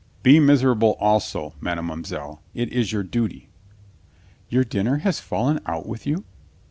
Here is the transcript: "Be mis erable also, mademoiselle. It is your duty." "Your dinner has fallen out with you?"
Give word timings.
"Be 0.23 0.39
mis 0.39 0.63
erable 0.63 0.95
also, 0.99 1.53
mademoiselle. 1.61 2.41
It 2.55 2.73
is 2.73 2.91
your 2.91 3.03
duty." 3.03 3.49
"Your 4.49 4.63
dinner 4.63 4.97
has 4.97 5.19
fallen 5.19 5.59
out 5.67 5.85
with 5.87 6.07
you?" 6.07 6.23